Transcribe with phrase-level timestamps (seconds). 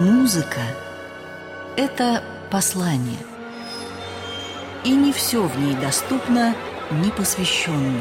[0.00, 0.60] Музыка–
[1.76, 3.18] это послание.
[4.84, 6.54] И не все в ней доступно
[7.02, 8.00] непосвященным.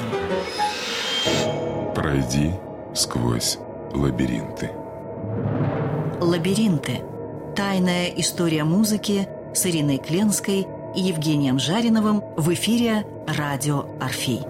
[1.95, 2.51] Пройди
[2.93, 3.57] сквозь
[3.93, 4.69] лабиринты.
[6.21, 7.01] Лабиринты.
[7.55, 14.43] Тайная история музыки с Ириной Кленской и Евгением Жариновым в эфире «Радио Орфей».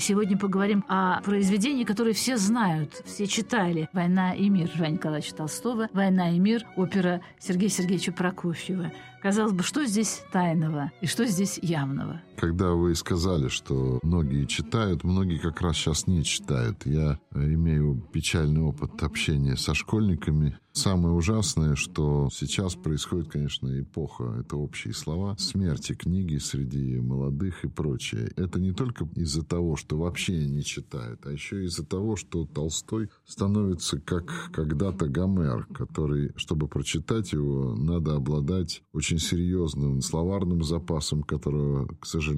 [0.00, 3.90] Сегодня поговорим о произведении, которое все знают, все читали.
[3.92, 8.92] «Война и мир» Жани Николаевича Толстого, «Война и мир» опера Сергея Сергеевича Прокофьева.
[9.20, 12.22] Казалось бы, что здесь тайного и что здесь явного?
[12.40, 16.86] Когда вы сказали, что многие читают, многие как раз сейчас не читают.
[16.86, 20.58] Я имею печальный опыт общения со школьниками.
[20.72, 27.68] Самое ужасное, что сейчас происходит, конечно, эпоха, это общие слова, смерти книги среди молодых и
[27.68, 28.32] прочее.
[28.36, 33.10] Это не только из-за того, что вообще не читают, а еще из-за того, что Толстой
[33.26, 41.88] становится как когда-то Гомер, который, чтобы прочитать его, надо обладать очень серьезным словарным запасом, которого,
[42.00, 42.29] к сожалению,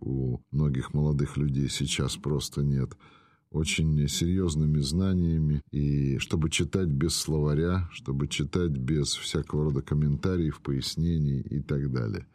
[0.00, 2.96] у многих молодых людей сейчас просто нет
[3.50, 11.40] очень серьезными знаниями, и чтобы читать без словаря, чтобы читать без всякого рода комментариев, пояснений
[11.40, 12.26] и так далее.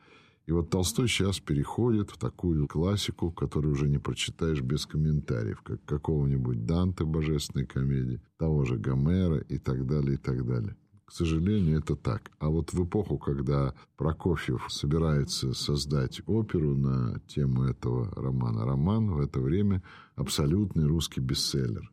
[0.47, 5.83] И вот Толстой сейчас переходит в такую классику, которую уже не прочитаешь без комментариев, как
[5.85, 10.75] какого-нибудь Данте божественной комедии, того же Гомера и так далее, и так далее.
[11.11, 12.31] К сожалению, это так.
[12.39, 19.19] А вот в эпоху, когда Прокофьев собирается создать оперу на тему этого романа, роман в
[19.19, 19.83] это время
[20.15, 21.91] абсолютный русский бестселлер.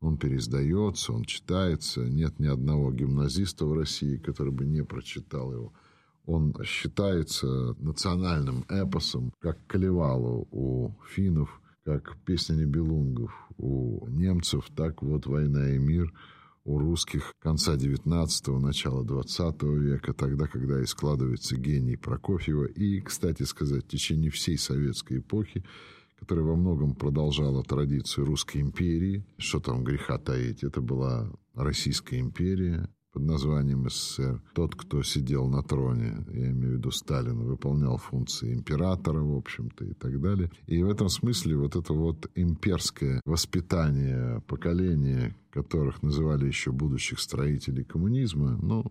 [0.00, 2.02] Он переиздается, он читается.
[2.02, 5.72] Нет ни одного гимназиста в России, который бы не прочитал его.
[6.26, 15.24] Он считается национальным эпосом, как Калевалу у финнов, как песня Небелунгов у немцев, так вот
[15.24, 16.12] «Война и мир»
[16.68, 22.66] у русских конца XIX– начала XX века, тогда, когда и складывается гений Прокофьева.
[22.66, 25.64] И, кстати сказать, в течение всей советской эпохи,
[26.18, 32.90] которая во многом продолжала традицию Русской империи, что там греха таить, это была Российская империя,
[33.18, 34.40] под названием СССР.
[34.54, 39.84] Тот, кто сидел на троне, я имею в виду Сталин, выполнял функции императора, в общем-то,
[39.84, 40.52] и так далее.
[40.68, 47.82] И в этом смысле вот это вот имперское воспитание поколения, которых называли еще будущих строителей
[47.82, 48.84] коммунизма, ну,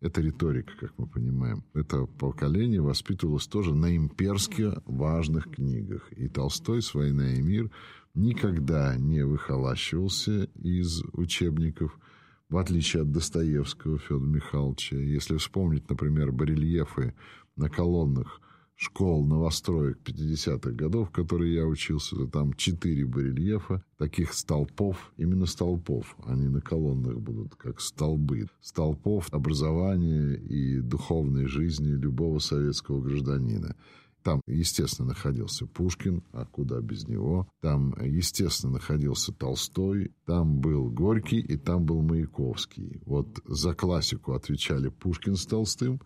[0.00, 1.64] это риторика, как мы понимаем.
[1.74, 6.12] Это поколение воспитывалось тоже на имперски важных книгах.
[6.12, 7.68] И Толстой с «Война и мир»
[8.14, 11.98] никогда не выхолащивался из учебников–
[12.52, 14.96] в отличие от Достоевского Федора Михайловича.
[14.96, 17.14] Если вспомнить, например, барельефы
[17.56, 18.42] на колоннах
[18.76, 25.46] школ новостроек 50-х годов, в которые я учился, то там четыре барельефа, таких столпов, именно
[25.46, 33.76] столпов, они на колоннах будут, как столбы, столпов образования и духовной жизни любого советского гражданина.
[34.22, 37.48] Там, естественно, находился Пушкин, а куда без него.
[37.60, 43.02] Там, естественно, находился Толстой, там был Горький и там был Маяковский.
[43.04, 46.00] Вот за классику отвечали Пушкин с Толстым,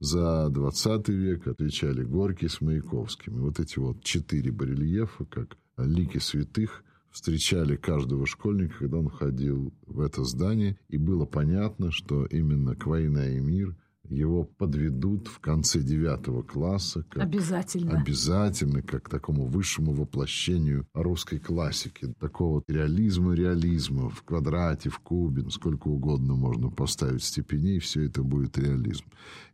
[0.00, 3.38] за 20 век отвечали Горький с Маяковским.
[3.38, 9.72] И вот эти вот четыре барельефа, как лики святых, встречали каждого школьника, когда он ходил
[9.86, 13.76] в это здание, и было понятно, что именно к «Война и мир»
[14.08, 17.04] его подведут в конце девятого класса.
[17.08, 17.98] Как, обязательно.
[17.98, 22.14] Обязательно, как такому высшему воплощению русской классики.
[22.20, 28.58] Такого реализма, реализма в квадрате, в кубе, сколько угодно можно поставить степеней, все это будет
[28.58, 29.04] реализм.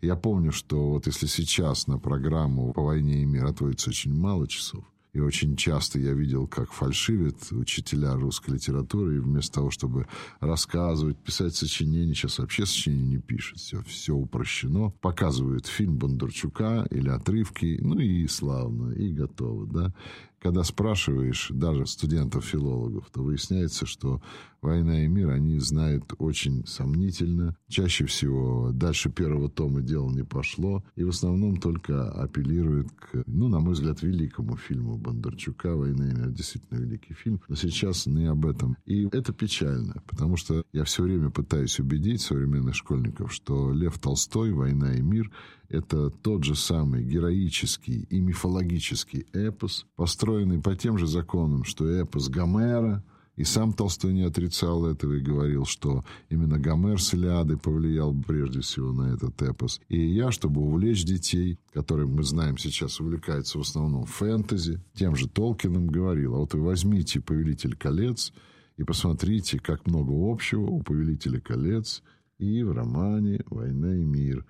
[0.01, 4.49] Я помню, что вот если сейчас на программу по войне и мир отводится очень мало
[4.49, 10.07] часов, и очень часто я видел, как фальшивят учителя русской литературы, и вместо того, чтобы
[10.41, 14.91] рассказывать, писать сочинения, сейчас вообще сочинения не пишут, все, все упрощено.
[15.01, 19.95] Показывают фильм Бондарчука или отрывки, ну и славно, и готово, да
[20.41, 24.23] когда спрашиваешь даже студентов-филологов, то выясняется, что
[24.63, 27.57] «Война и мир» они знают очень сомнительно.
[27.69, 30.85] Чаще всего дальше первого тома дело не пошло.
[30.97, 36.15] И в основном только апеллируют к, ну, на мой взгляд, великому фильму Бондарчука «Война и
[36.15, 36.31] мир».
[36.31, 37.41] Действительно великий фильм.
[37.49, 38.77] Но сейчас не об этом.
[38.85, 44.53] И это печально, потому что я все время пытаюсь убедить современных школьников, что Лев Толстой
[44.53, 45.31] «Война и мир»
[45.71, 52.29] Это тот же самый героический и мифологический эпос, построенный по тем же законам, что эпос
[52.29, 53.05] Гомера
[53.37, 58.61] И сам Толстой не отрицал этого и говорил, что именно Гомер с Илиадой повлиял прежде
[58.61, 59.81] всего на этот эпос.
[59.89, 65.27] И я, чтобы увлечь детей, которые, мы знаем, сейчас увлекаются в основном фэнтези, тем же
[65.27, 68.33] Толкином говорил, а вот вы возьмите «Повелитель колец»
[68.77, 72.03] и посмотрите, как много общего у «Повелителя колец»
[72.39, 74.45] и в романе «Война и мир»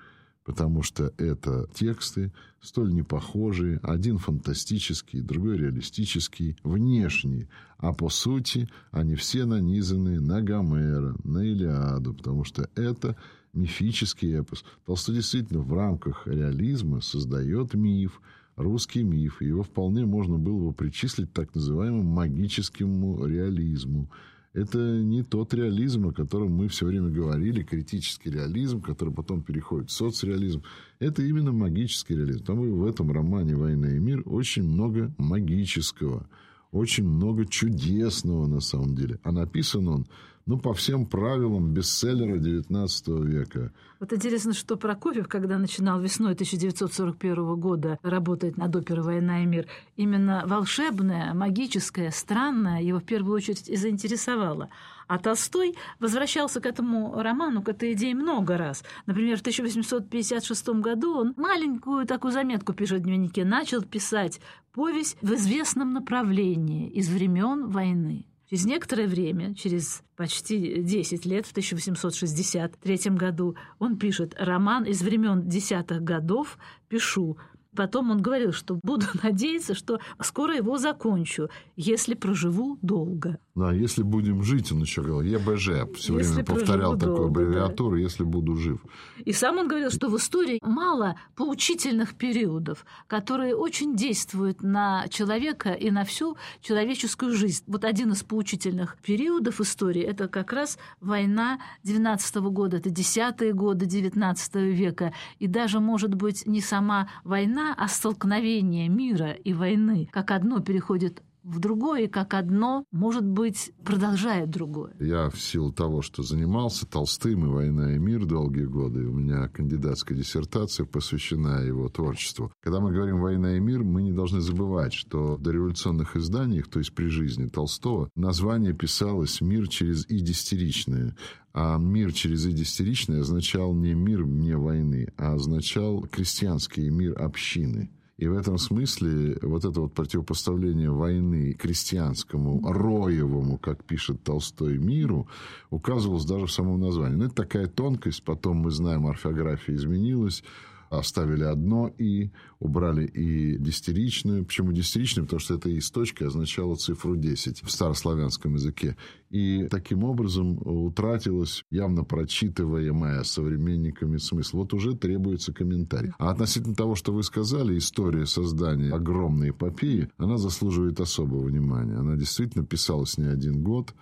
[0.50, 7.46] потому что это тексты столь непохожие, один фантастический, другой реалистический, внешний,
[7.78, 13.16] а по сути они все нанизаны на Гомера, на Илиаду, потому что это
[13.52, 14.64] мифический эпос.
[14.86, 18.20] Толстой действительно в рамках реализма создает миф,
[18.56, 19.40] русский миф.
[19.42, 24.10] Его вполне можно было бы причислить так называемому магическому реализму.
[24.52, 29.90] Это не тот реализм, о котором мы все время говорили, критический реализм, который потом переходит
[29.90, 30.62] в соцреализм.
[30.98, 32.44] Это именно магический реализм.
[32.44, 36.28] Там в этом романе «Война и мир» очень много магического,
[36.72, 39.20] очень много чудесного на самом деле.
[39.22, 40.06] А написан он
[40.50, 43.72] ну, по всем правилам бестселлера XIX века.
[44.00, 49.68] Вот интересно, что Прокофьев, когда начинал весной 1941 года работать над оперой «Война и мир»,
[49.94, 54.70] именно волшебное, магическое, странное его в первую очередь и заинтересовало.
[55.06, 58.82] А Толстой возвращался к этому роману, к этой идее много раз.
[59.06, 64.40] Например, в 1856 году он маленькую такую заметку пишет в дневнике, начал писать
[64.72, 68.26] повесть в известном направлении из времен войны.
[68.50, 75.48] Через некоторое время, через почти 10 лет, в 1863 году, он пишет роман из времен
[75.48, 76.58] десятых годов
[76.88, 77.38] «Пишу
[77.76, 83.38] Потом он говорил, что буду надеяться, что скоро его закончу, если проживу долго.
[83.54, 88.02] Да, если будем жить, он еще говорил, ЕБЖ, все если время повторял такую аббревиатуру, да.
[88.02, 88.80] если буду жив.
[89.24, 95.72] И сам он говорил, что в истории мало поучительных периодов, которые очень действуют на человека
[95.72, 97.64] и на всю человеческую жизнь.
[97.66, 103.52] Вот один из поучительных периодов истории– это как раз война 12 -го года, это десятые
[103.52, 105.12] годы 19 века.
[105.38, 110.60] И даже, может быть, не сама война, война, а столкновение мира и войны как одно
[110.60, 114.94] переходит в другое, как одно, может быть, продолжает другое.
[115.00, 119.48] Я в силу того, что занимался Толстым и «Война и мир» долгие годы, у меня
[119.48, 122.52] кандидатская диссертация посвящена его творчеству.
[122.62, 126.78] Когда мы говорим «Война и мир», мы не должны забывать, что в дореволюционных изданиях, то
[126.78, 131.16] есть при жизни Толстого, название писалось «Мир через и дистеричное».
[131.52, 137.90] А мир через и дистеричное означал не мир вне войны, а означал крестьянский мир общины.
[138.20, 145.26] И в этом смысле вот это вот противопоставление войны крестьянскому, роевому, как пишет Толстой, миру,
[145.70, 147.16] указывалось даже в самом названии.
[147.16, 150.44] Но это такая тонкость, потом мы знаем, орфография изменилась,
[150.90, 154.44] оставили одно «и», убрали «и» дистеричную.
[154.44, 155.26] Почему дистеричную?
[155.26, 158.96] Потому что эта «и» с точкой означала цифру 10 в старославянском языке.
[159.30, 164.58] И таким образом утратилось явно прочитываемое современниками смысл.
[164.58, 166.12] Вот уже требуется комментарий.
[166.18, 171.94] А относительно того, что вы сказали, история создания огромной эпопеи, она заслуживает особого внимания.
[171.94, 173.94] Она действительно писалась не один год.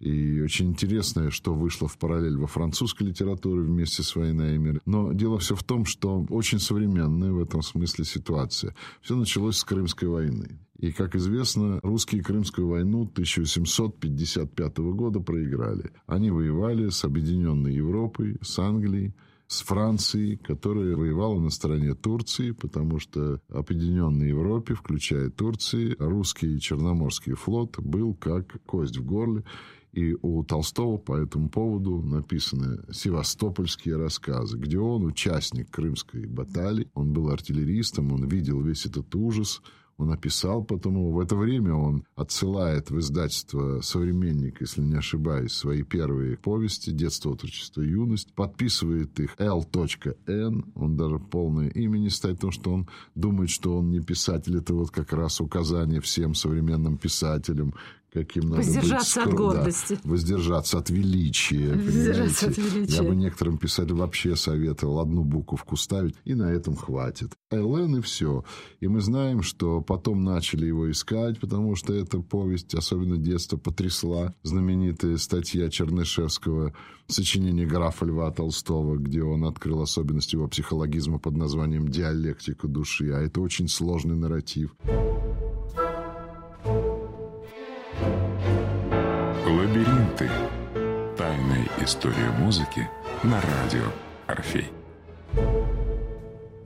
[0.00, 4.80] И очень интересное, что вышло в параллель во французской литературе вместе с «Войной и мир».
[4.86, 8.74] Но дело все в том, что очень современная в этом смысле ситуация.
[9.00, 10.58] Все началось с Крымской войны.
[10.78, 15.92] И, как известно, русские Крымскую войну 1855 года проиграли.
[16.06, 19.14] Они воевали с Объединенной Европой, с Англией,
[19.46, 27.34] с Францией, которая воевала на стороне Турции, потому что объединенной Европе, включая Турции, русский Черноморский
[27.34, 29.44] флот был как кость в горле.
[29.94, 37.12] И у Толстого по этому поводу написаны севастопольские рассказы, где он участник Крымской баталии, он
[37.12, 39.62] был артиллеристом, он видел весь этот ужас,
[39.96, 45.84] он описал потому в это время он отсылает в издательство «Современник», если не ошибаюсь, свои
[45.84, 50.72] первые повести «Детство, отрочество, юность», подписывает их L.N.
[50.74, 54.58] Он даже полное имя не ставит, потому что он думает, что он не писатель.
[54.58, 57.74] Это вот как раз указание всем современным писателям,
[58.14, 59.28] каким надо воздержаться быть.
[59.28, 59.98] от гордости.
[60.02, 61.74] Да, воздержаться от величия.
[61.74, 62.94] Воздержаться от величия.
[62.94, 67.32] Я бы некоторым писателям вообще советовал одну буковку ставить, и на этом хватит.
[67.50, 68.44] ЛН и все.
[68.80, 74.32] И мы знаем, что потом начали его искать, потому что эта повесть, особенно детство, потрясла.
[74.44, 76.72] Знаменитая статья Чернышевского
[77.08, 83.10] сочинение графа Льва Толстого, где он открыл особенность его психологизма под названием «Диалектика души».
[83.10, 84.74] А это очень сложный нарратив.
[89.46, 90.30] Лабиринты.
[91.16, 92.88] Тайная история музыки
[93.22, 93.84] на радио
[94.26, 94.70] Орфей.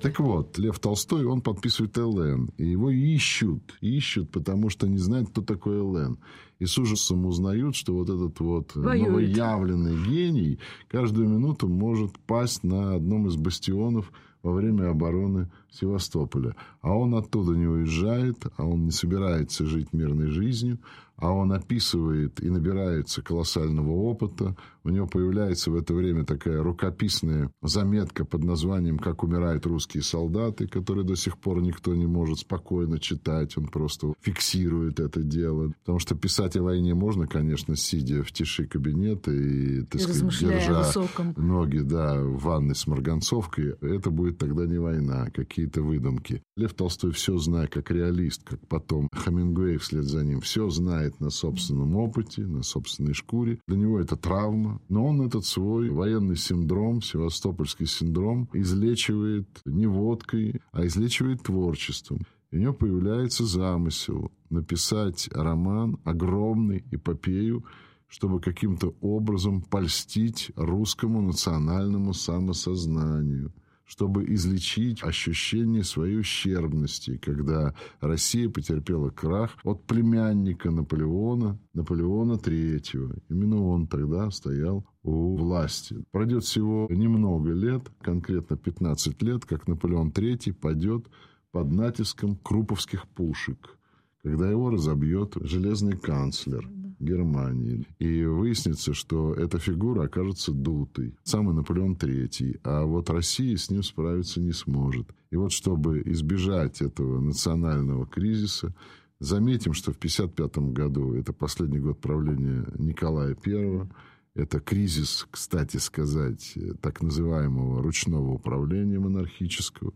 [0.00, 2.50] Так вот, Лев Толстой, он подписывает ЛН.
[2.56, 3.76] И его ищут.
[3.80, 6.18] Ищут, потому что не знают, кто такой ЛН.
[6.58, 9.08] И с ужасом узнают, что вот этот вот Воюет.
[9.08, 14.12] новоявленный гений каждую минуту может пасть на одном из бастионов
[14.42, 16.56] во время обороны Севастополя.
[16.80, 20.78] А он оттуда не уезжает, а он не собирается жить мирной жизнью,
[21.16, 24.56] а он описывает и набирается колоссального опыта.
[24.84, 30.68] У него появляется в это время такая рукописная заметка под названием «Как умирают русские солдаты»,
[30.68, 33.58] которые до сих пор никто не может спокойно читать.
[33.58, 35.72] Он просто фиксирует это дело.
[35.80, 40.40] Потому что писать о войне можно, конечно, сидя в тиши кабинета и, так И сказать,
[40.40, 41.34] держа высоком.
[41.36, 46.42] ноги, да, в ванной с марганцовкой, это будет тогда не война, а какие-то выдумки.
[46.56, 51.30] Лев Толстой все знает, как реалист, как потом Хамингуэй вслед за ним, все знает на
[51.30, 53.60] собственном опыте, на собственной шкуре.
[53.66, 60.60] Для него это травма, но он этот свой военный синдром, севастопольский синдром, излечивает не водкой,
[60.72, 62.20] а излечивает творчеством.
[62.50, 67.64] И у него появляется замысел написать роман, огромный эпопею,
[68.06, 73.52] чтобы каким-то образом польстить русскому национальному самосознанию,
[73.84, 83.22] чтобы излечить ощущение своей ущербности, когда Россия потерпела крах от племянника Наполеона, Наполеона III.
[83.28, 86.02] Именно он тогда стоял у власти.
[86.10, 91.06] Пройдет всего немного лет, конкретно 15 лет, как Наполеон III падет
[91.52, 93.78] под натиском круповских пушек,
[94.22, 96.68] когда его разобьет железный канцлер
[97.00, 97.86] Германии.
[97.98, 101.14] И выяснится, что эта фигура окажется дутой.
[101.22, 102.60] Самый Наполеон III.
[102.64, 105.08] А вот Россия с ним справиться не сможет.
[105.30, 108.74] И вот чтобы избежать этого национального кризиса,
[109.20, 113.88] заметим, что в 1955 году, это последний год правления Николая I,
[114.34, 119.92] это кризис, кстати сказать, так называемого ручного управления монархического,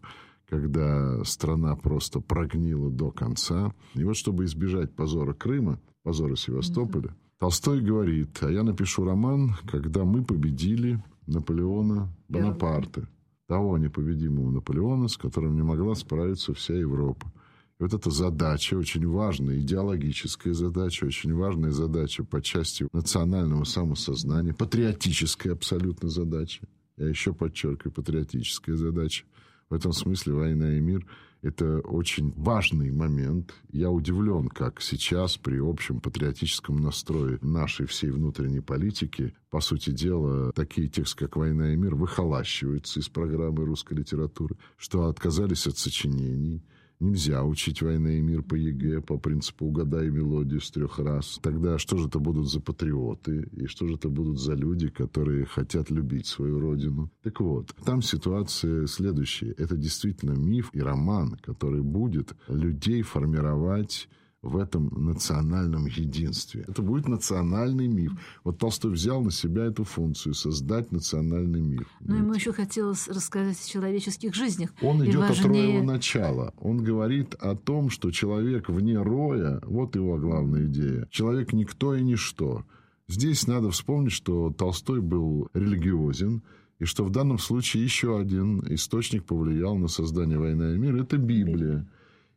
[0.53, 3.73] когда страна просто прогнила до конца.
[3.95, 10.05] И вот чтобы избежать позора Крыма, позора Севастополя, Толстой говорит, а я напишу роман, когда
[10.05, 13.09] мы победили Наполеона Бонапарта,
[13.49, 17.33] того непобедимого Наполеона, с которым не могла справиться вся Европа.
[17.81, 24.53] И вот эта задача, очень важная, идеологическая задача, очень важная задача по части национального самосознания,
[24.53, 26.69] патриотическая абсолютно задача.
[26.99, 29.25] Я еще подчеркиваю, патриотическая задача.
[29.73, 31.07] В этом смысле «Война и мир»—
[31.41, 33.55] это очень важный момент.
[33.71, 40.53] Я удивлен, как сейчас при общем патриотическом настрое нашей всей внутренней политики, по сути дела,
[40.53, 46.63] такие тексты, как «Война и мир», выхолащиваются из программы русской литературы, что отказались от сочинений,
[47.03, 51.41] Нельзя учить «Война и мир» по ЕГЭ по принципу «угадай мелодию с трех раз».
[51.43, 53.49] Тогда что же это будут за патриоты?
[53.57, 57.11] И что же это будут за люди, которые хотят любить свою родину?
[57.25, 59.51] Так вот, там ситуация следующая.
[59.59, 64.09] Это действительно миф и роман, который будет людей формировать
[64.43, 66.65] в этом национальном единстве.
[66.67, 68.13] Это будет национальный миф.
[68.43, 71.87] Вот Толстой взял на себя эту функцию создать национальный миф.
[72.01, 74.71] Но ему еще хотелось рассказать о человеческих жизнях.
[74.83, 76.55] Он И идет от важнее- роевого начала.
[76.59, 81.07] Он говорит о том, что человек вне роя, вот его главная идея.
[81.11, 82.65] Человек никто и ничто.
[83.09, 86.43] Здесь надо вспомнить, что Толстой был религиозен,
[86.81, 91.17] и что в данном случае еще один источник повлиял на создание «Война и мир»– это
[91.17, 91.87] Библия.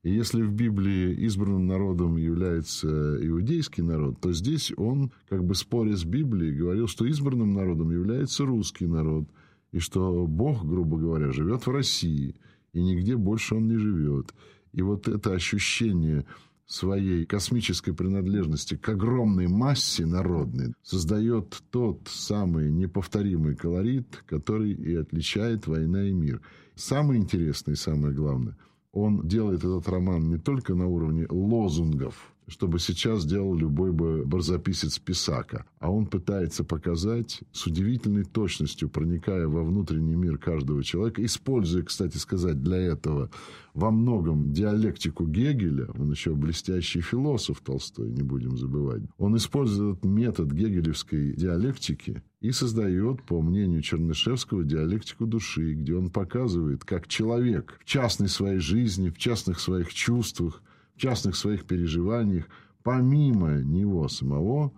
[0.06, 2.88] И если в Библии избранным народом является
[3.26, 8.46] иудейский народ, то здесь он, как бы споря с Библией, говорил, что избранным народом является
[8.46, 9.28] русский народ,
[9.72, 12.36] и что Бог, грубо говоря, живет в России,
[12.74, 14.36] и нигде больше он не живет.
[14.74, 16.28] И вот это ощущение
[16.68, 25.66] своей космической принадлежности к огромной массе народной создает тот самый неповторимый колорит, который и отличает
[25.66, 26.42] «Война и мир».
[26.76, 28.56] Самое интересное и самое главное,
[28.96, 35.00] он делает этот роман не только на уровне лозунгов, чтобы сейчас делал любой бы барзаписец
[35.00, 41.84] Писака, а он пытается показать с удивительной точностью, проникая во внутренний мир каждого человека, используя,
[41.84, 43.30] кстати сказать, для этого
[43.74, 50.52] во многом диалектику Гегеля, он еще блестящий философ Толстой, не будем забывать, он использует метод
[50.52, 57.86] гегелевской диалектики и создает, по мнению Чернышевского, диалектику души, где он показывает, как человек в
[57.86, 60.62] частной своей жизни, в частных своих чувствах,
[60.96, 62.46] частных своих переживаниях,
[62.84, 64.72] помимо него самого,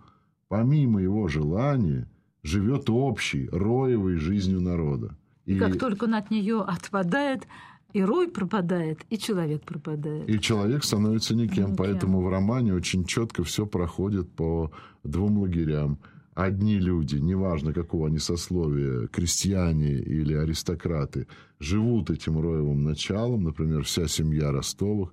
[0.48, 2.10] помимо его желания,
[2.42, 5.16] живет общей, роевой жизнью народа.
[5.44, 7.46] И как только он от нее отпадает,
[7.94, 10.28] и рой пропадает, и человек пропадает.
[10.28, 11.72] И человек становится никем.
[11.72, 11.76] Никем.
[11.76, 14.70] Поэтому в романе очень четко все проходит по
[15.04, 15.98] двум лагерям.
[16.34, 21.26] одни люди, неважно какого они сословия, крестьяне или аристократы,
[21.58, 25.12] живут этим роевым началом, например, вся семья Ростовых,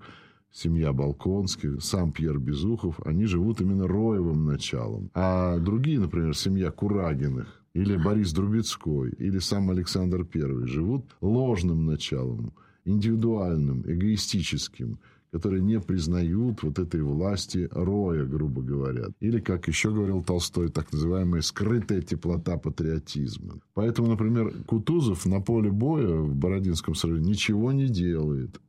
[0.56, 5.12] семья Балконских, сам Пьер Безухов, они живут именно роевым началом.
[5.14, 12.54] А другие, например, семья Курагиных, или Борис Друбецкой, или сам Александр I живут ложным началом,
[12.86, 15.00] индивидуальным, эгоистическим–
[15.36, 19.08] которые не признают вот этой власти роя, грубо говоря.
[19.20, 23.60] Или, как еще говорил Толстой, так называемая скрытая теплота патриотизма.
[23.74, 28.62] Поэтому, например, Кутузов на поле боя в Бородинском сражении ничего не делает.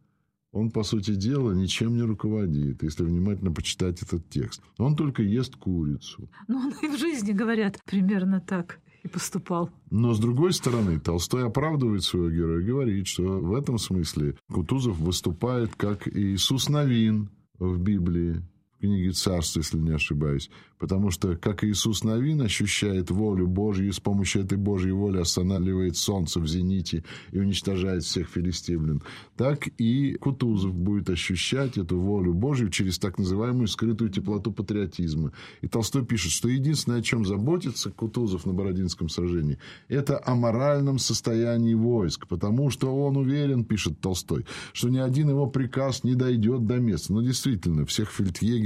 [0.56, 4.62] Он, по сути дела, ничем не руководит, если внимательно почитать этот текст.
[4.78, 6.30] Он только ест курицу.
[6.48, 9.68] Ну, он и в жизни, говорят, примерно так и поступал.
[9.90, 14.98] Но, с другой стороны, Толстой оправдывает своего героя и говорит, что в этом смысле Кутузов
[14.98, 18.40] выступает как Иисус Новин в Библии,
[18.76, 20.50] в книге «Царство», если не ошибаюсь.
[20.78, 25.96] Потому что, как Иисус Новин ощущает волю Божью, и с помощью этой Божьей воли останавливает
[25.96, 27.02] солнце в зените
[27.32, 29.02] и уничтожает всех филистимлян,
[29.36, 35.32] так и Кутузов будет ощущать эту волю Божью через так называемую скрытую теплоту патриотизма.
[35.62, 40.98] И Толстой пишет, что единственное, о чем заботится Кутузов на Бородинском сражении, это о моральном
[40.98, 46.66] состоянии войск, потому что он уверен, пишет Толстой, что ни один его приказ не дойдет
[46.66, 47.14] до места.
[47.14, 48.12] Но действительно, всех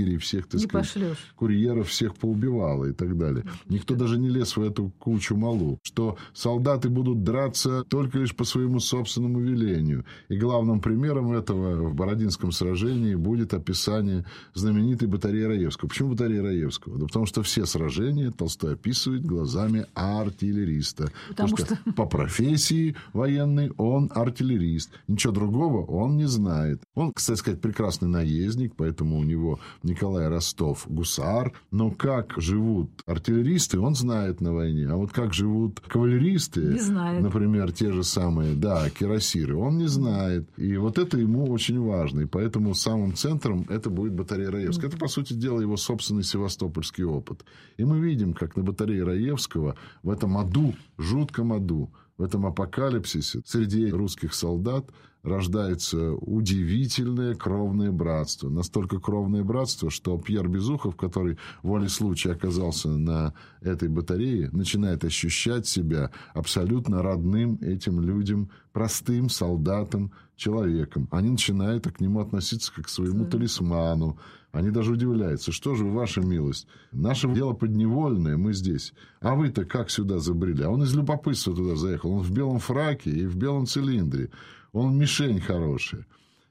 [0.01, 1.33] фельдъегерей, всех, так не сказать, пошлешь.
[1.37, 3.45] курьеров, всех поубивало и так далее.
[3.69, 5.79] Никто даже не лез в эту кучу малу.
[5.83, 10.05] Что солдаты будут драться только лишь по своему собственному велению.
[10.29, 15.89] И главным примером этого в Бородинском сражении будет описание знаменитой батареи Раевского.
[15.89, 16.99] Почему батарея Раевского?
[16.99, 21.11] Да потому что все сражения Толстой описывает глазами артиллериста.
[21.29, 24.91] Потому что, что- по профессии военный он артиллерист.
[25.09, 26.81] Ничего другого он не знает.
[26.95, 29.59] Он, кстати сказать, прекрасный наездник, поэтому у него
[29.91, 31.53] Николай Ростов гусар.
[31.71, 34.87] Но как живут артиллеристы, он знает на войне.
[34.89, 37.23] А вот как живут кавалеристы, Не знает.
[37.23, 40.49] например, те же самые, да, кирасиры, он не знает.
[40.57, 42.21] И вот это ему очень важно.
[42.21, 44.89] И поэтому самым центром это будет батарея Раевского.
[44.89, 47.45] Это, по сути дела, его собственный севастопольский опыт.
[47.77, 53.41] И мы видим, как на батарее Раевского в этом аду, жутком аду, в этом апокалипсисе
[53.47, 54.85] среди русских солдат
[55.23, 58.49] рождается удивительное кровное братство.
[58.49, 65.67] Настолько кровное братство, что Пьер Безухов, который волей случая оказался на этой батарее, начинает ощущать
[65.67, 71.07] себя абсолютно родным этим людям, простым солдатам, человеком.
[71.11, 74.19] Они начинают к нему относиться как к своему талисману.
[74.53, 78.93] Они даже удивляются, что же, ваша милость, наше дело подневольное, мы здесь.
[79.21, 80.65] А вы-то как сюда забрели?
[80.65, 82.13] А он из любопытства туда заехал.
[82.13, 84.31] Он в белом фраке и в белом цилиндре.
[84.73, 86.07] Он мишень хорошая.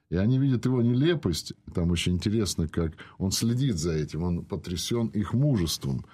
[0.08, 1.52] И они видят его нелепость.
[1.74, 4.22] Там очень интересно, как он следит за этим.
[4.22, 6.04] Он потрясен их мужеством.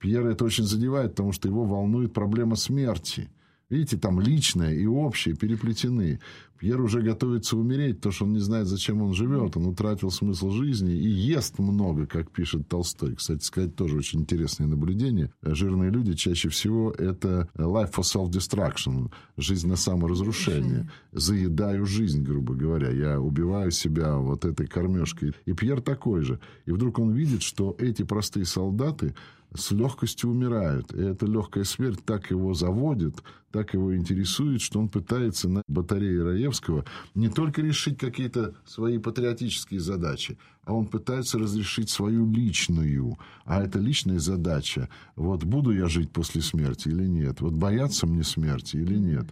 [0.00, 3.30] Пьера это очень задевает, потому что его волнует проблема смерти.
[3.70, 6.20] Видите, там личное и общее переплетены.
[6.58, 9.56] Пьер уже готовится умереть, то что он не знает, зачем он живет.
[9.56, 13.14] Он утратил смысл жизни и ест много, как пишет Толстой.
[13.14, 15.30] Кстати сказать, тоже очень интересное наблюдение.
[15.42, 20.90] Жирные люди чаще всего это life for self-destruction, жизнь на саморазрушение.
[21.12, 22.90] Заедаю жизнь, грубо говоря.
[22.90, 25.34] Я убиваю себя вот этой кормежкой.
[25.44, 26.40] И Пьер такой же.
[26.66, 29.14] И вдруг он видит, что эти простые солдаты
[29.54, 30.92] с легкостью умирают.
[30.92, 36.22] И эта легкая смерть так его заводит, так его интересует, что он пытается на батарее
[36.22, 36.84] Раевского
[37.14, 43.16] не только решить какие-то свои патриотические задачи, а он пытается разрешить свою личную.
[43.44, 48.22] А эта личная задача, вот буду я жить после смерти или нет, вот бояться мне
[48.22, 49.26] смерти или нет.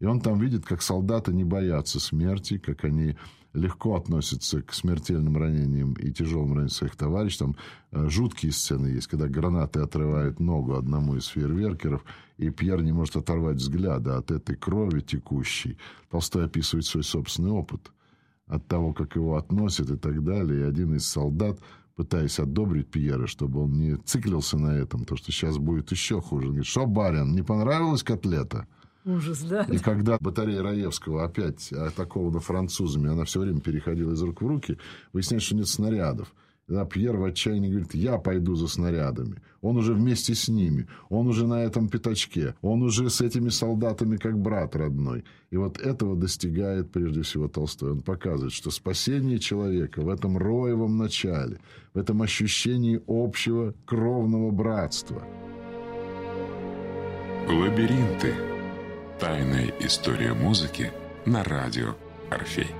[0.00, 3.16] И он там видит, как солдаты не боятся смерти, как они
[3.54, 7.38] легко относятся к смертельным ранениям и тяжелым ранениям своих товарищей.
[7.38, 7.56] Там
[7.90, 12.04] э, жуткие сцены есть, когда гранаты отрывают ногу одному из фейерверкеров,
[12.38, 15.78] и Пьер не может оторвать взгляда от этой крови текущей.
[16.10, 17.92] Толстой описывает свой собственный опыт
[18.46, 20.60] от того, как его относят и так далее.
[20.60, 21.60] И один из солдат,
[21.94, 26.46] пытаясь одобрить Пьера, чтобы он не циклился на этом, то, что сейчас будет еще хуже.
[26.46, 28.66] Он говорит, что, барин, не понравилась котлета?
[29.04, 29.62] Ужас, да?
[29.64, 34.78] И когда батарея Раевского опять атакована французами, она все время переходила из рук в руки,
[35.12, 36.32] выясняется, что нет снарядов.
[36.66, 39.42] Тогда Пьер в отчаянии говорит, я пойду за снарядами.
[39.60, 44.16] Он уже вместе с ними, он уже на этом пятачке, он уже с этими солдатами
[44.16, 45.24] как брат родной.
[45.50, 47.92] И вот этого достигает прежде всего Толстой.
[47.92, 51.58] Он показывает, что спасение человека в этом роевом начале,
[51.94, 55.22] в этом ощущении общего кровного братства.
[57.48, 58.51] Лабиринты.
[59.18, 60.92] Тайная история музыки
[61.24, 61.94] на радио
[62.30, 62.74] Орфей.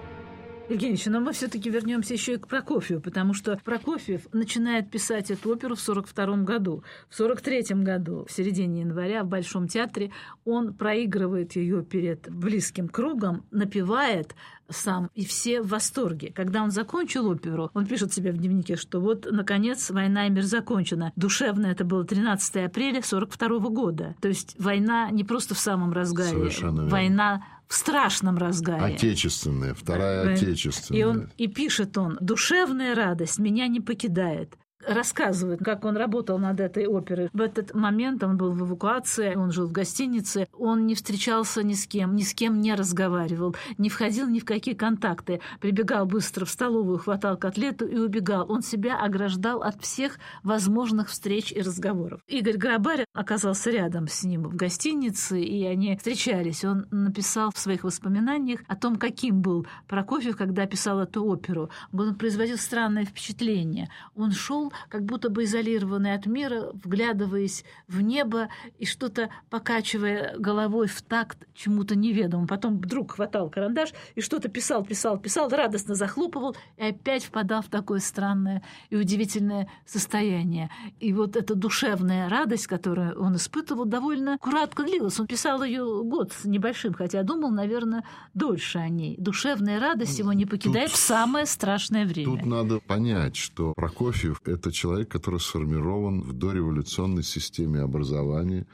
[0.73, 5.51] Евгеньевич, но мы все-таки вернемся еще и к Прокофьеву, потому что Прокофьев начинает писать эту
[5.51, 6.83] оперу в 42 году.
[7.09, 10.11] В 43 году, в середине января, в Большом театре,
[10.45, 14.35] он проигрывает ее перед близким кругом, напевает
[14.69, 16.33] сам, и все в восторге.
[16.35, 20.45] Когда он закончил оперу, он пишет себе в дневнике, что вот, наконец, война и мир
[20.45, 21.13] закончена.
[21.17, 24.15] Душевно это было 13 апреля 42 года.
[24.21, 26.31] То есть война не просто в самом разгаре.
[26.31, 28.95] Совершенно война в страшном разгаре.
[28.95, 31.01] Отечественная, вторая отечественная.
[31.01, 36.61] И, он, и пишет он, душевная радость меня не покидает рассказывает, как он работал над
[36.61, 37.29] этой оперой.
[37.33, 41.75] В этот момент он был в эвакуации, он жил в гостинице, он не встречался ни
[41.75, 46.45] с кем, ни с кем не разговаривал, не входил ни в какие контакты, прибегал быстро
[46.45, 48.51] в столовую, хватал котлету и убегал.
[48.51, 52.21] Он себя ограждал от всех возможных встреч и разговоров.
[52.27, 56.65] Игорь Грабарь оказался рядом с ним в гостинице, и они встречались.
[56.65, 61.71] Он написал в своих воспоминаниях о том, каким был Прокофьев, когда писал эту оперу.
[61.93, 63.89] Он производил странное впечатление.
[64.15, 70.87] Он шел как будто бы изолированный от мира, вглядываясь в небо и что-то покачивая головой
[70.87, 72.47] в такт чему-то неведомому.
[72.47, 77.69] Потом вдруг хватал карандаш и что-то писал, писал, писал, радостно захлопывал и опять впадал в
[77.69, 80.71] такое странное и удивительное состояние.
[81.01, 85.19] И вот эта душевная радость, которую он испытывал, довольно кратко длилась.
[85.21, 88.05] Он писал ее год с небольшим, хотя думал, наверное,
[88.35, 89.17] дольше о ней.
[89.19, 92.39] Душевная радость его не покидает тут, в самое страшное время.
[92.39, 98.67] Тут надо понять, что Прокофьев— это человек, который сформирован в дореволюционной системе образования,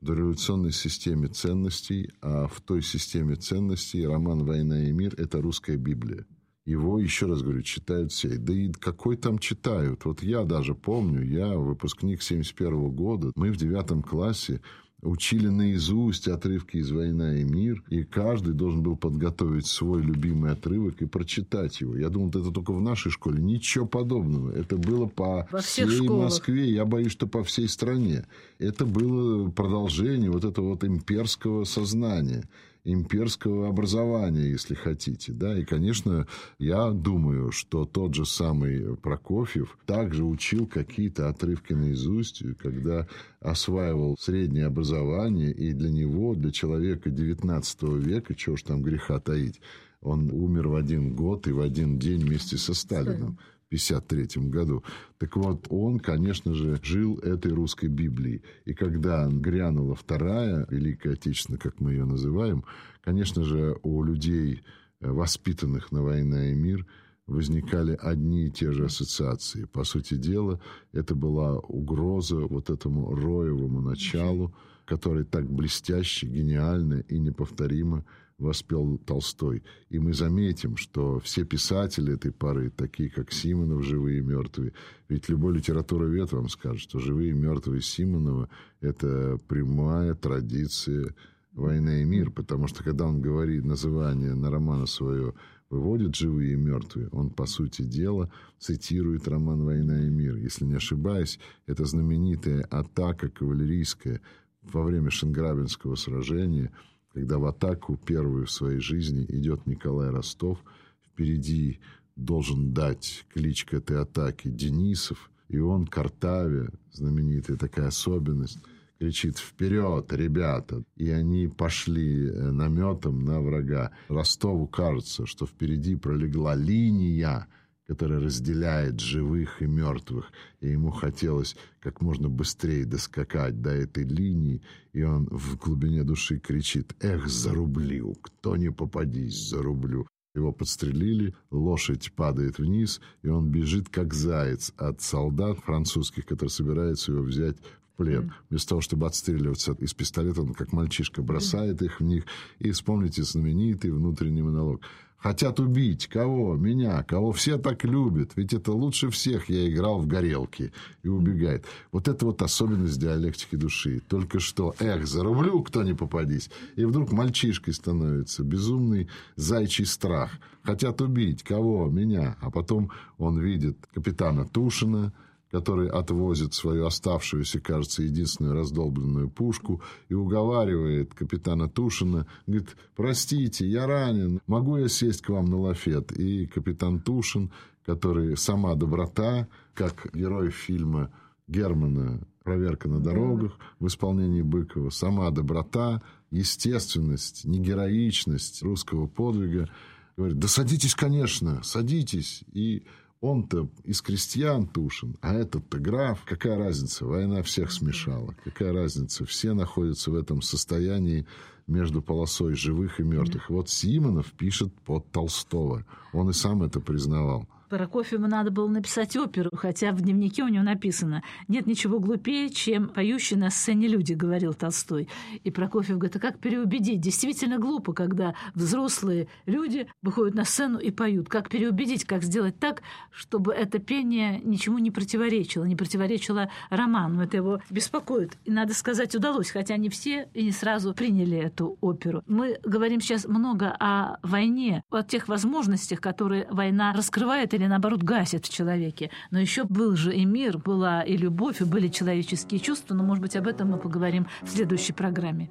[0.00, 5.76] в дореволюционной системе ценностей, а в той системе ценностей роман «Война и мир»— это русская
[5.76, 6.26] Библия.
[6.66, 8.36] Его, еще раз говорю, читают все.
[8.36, 10.04] Да и какой там читают?
[10.04, 14.60] Вот я даже помню, я выпускник 71 года, мы в девятом классе
[15.02, 21.00] учили наизусть отрывки из «Война и мир», и каждый должен был подготовить свой любимый отрывок
[21.02, 21.96] и прочитать его.
[21.96, 23.42] Я думал, это только в нашей школе.
[23.42, 24.52] Ничего подобного.
[24.52, 26.24] Это было по Во всей школах.
[26.24, 28.26] Москве, я боюсь, что по всей стране.
[28.58, 32.48] Это было продолжение вот этого вот имперского сознания
[32.84, 35.32] имперского образования, если хотите.
[35.32, 35.58] Да?
[35.58, 36.26] И, конечно,
[36.58, 43.06] я думаю, что тот же самый Прокофьев также учил какие-то отрывки наизусть, когда
[43.40, 49.60] осваивал среднее образование, и для него, для человека XIX века, чего ж там греха таить,
[50.00, 53.38] он умер в один год и в один день вместе со Сталином.
[53.70, 54.84] 1953 году.
[55.18, 58.42] Так вот, он, конечно же, жил этой русской Библией.
[58.64, 62.64] И когда грянула вторая Великая Отечественная, как мы ее называем,
[63.00, 64.62] конечно же, у людей,
[65.00, 66.84] э, воспитанных на «Война и мир»,
[67.26, 69.64] возникали одни и те же ассоциации.
[69.66, 70.60] По сути дела,
[70.92, 74.52] это была угроза вот этому роевому началу,
[74.84, 78.04] который так блестяще, гениально и неповторимо
[78.40, 79.62] воспел Толстой.
[79.90, 84.72] И мы заметим, что все писатели этой поры, такие как Симонов, «Живые и мертвые»,
[85.08, 88.48] ведь любой литературовед вам скажет, что «Живые и мертвые» Симонова–
[88.80, 91.14] это прямая традиция
[91.52, 95.34] «Война и мир», потому что когда он говорит название на романа свое
[95.68, 100.36] выводит «Живые и мертвые», он, по сути дела, цитирует роман «Война и мир».
[100.36, 104.20] Если не ошибаюсь, это знаменитая атака кавалерийская
[104.62, 106.72] во время Шенграбинского сражения–
[107.12, 110.58] когда в атаку первую в своей жизни идет Николай Ростов,
[111.06, 111.80] впереди
[112.16, 118.58] должен дать клич к этой атаке Денисов, и он Картаве, знаменитая такая особенность,
[118.98, 123.90] кричит «Вперед, ребята!» И они пошли э, наметом на врага.
[124.08, 127.48] Ростову кажется, что впереди пролегла линия,
[127.90, 134.62] который разделяет живых и мертвых, и ему хотелось как можно быстрее доскакать до этой линии,
[134.92, 138.14] и он в глубине души кричит «Эх, зарублю!
[138.22, 145.00] Кто не попадись, зарублю!» Его подстрелили, лошадь падает вниз, и он бежит, как заяц, от
[145.00, 147.56] солдат французских, которые собираются его взять
[148.00, 148.32] плен.
[148.48, 152.24] Вместо того, чтобы отстреливаться из пистолета, он как мальчишка бросает их в них.
[152.58, 154.80] И вспомните знаменитый внутренний монолог.
[155.18, 156.06] Хотят убить.
[156.06, 156.56] Кого?
[156.56, 157.02] Меня.
[157.02, 158.30] Кого все так любят.
[158.36, 160.72] Ведь это лучше всех я играл в горелки.
[161.02, 161.66] И убегает.
[161.92, 164.00] Вот это вот особенность диалектики души.
[164.08, 166.50] Только что, эх, зарублю, кто не попадись.
[166.76, 168.44] И вдруг мальчишкой становится.
[168.44, 170.30] Безумный зайчий страх.
[170.62, 171.42] Хотят убить.
[171.42, 171.90] Кого?
[171.90, 172.38] Меня.
[172.40, 175.12] А потом он видит капитана Тушина,
[175.50, 183.86] который отвозит свою оставшуюся, кажется, единственную раздолбленную пушку и уговаривает капитана Тушина, говорит, простите, я
[183.86, 186.12] ранен, могу я сесть к вам на лафет?
[186.12, 187.50] И капитан Тушин,
[187.84, 191.12] который сама доброта, как герой фильма
[191.48, 199.68] Германа «Проверка на дорогах» в исполнении Быкова, сама доброта, естественность, негероичность русского подвига–
[200.20, 202.42] говорит, да садитесь, конечно, садитесь.
[202.52, 202.84] И
[203.20, 206.24] он-то из крестьян Тушин, а этот-то граф.
[206.24, 207.04] Какая разница?
[207.04, 208.34] Война всех смешала.
[208.44, 209.24] Какая разница?
[209.26, 211.26] Все находятся в этом состоянии
[211.66, 213.50] между полосой живых и мертвых.
[213.50, 215.84] Вот Симонов пишет под Толстого.
[216.12, 217.46] Он и сам это признавал.
[217.70, 222.88] Прокофьеву надо было написать оперу, хотя в дневнике у него написано «Нет ничего глупее, чем
[222.88, 225.08] поющие на сцене люди»,— говорил Толстой.
[225.44, 227.00] И Прокофьев говорит, а как переубедить?
[227.00, 231.28] Действительно глупо, когда взрослые люди выходят на сцену и поют.
[231.28, 237.22] Как переубедить, как сделать так, чтобы это пение ничему не противоречило, не противоречило роману.
[237.22, 238.36] Это его беспокоит.
[238.44, 242.24] И, надо сказать, удалось, хотя не все и не сразу приняли эту оперу.
[242.26, 248.46] Мы говорим сейчас много о войне, о тех возможностях, которые война раскрывает или наоборот гасит
[248.46, 249.10] в человеке.
[249.30, 253.20] Но еще был же и мир, была и любовь, и были человеческие чувства, но, может
[253.20, 255.50] быть, об этом мы поговорим в следующей программе.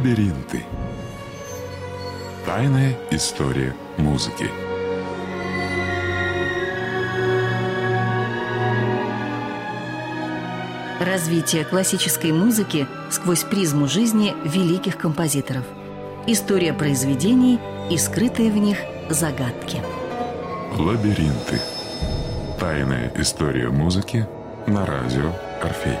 [0.00, 0.64] Лабиринты.
[2.46, 4.46] Тайная история музыки.
[11.00, 15.64] Развитие классической музыки сквозь призму жизни великих композиторов.
[16.26, 17.60] История произведений
[17.90, 18.78] и скрытые в них
[19.10, 19.82] загадки.
[20.78, 21.60] Лабиринты.
[22.58, 24.26] Тайная история музыки
[24.66, 25.98] на радио Орфей.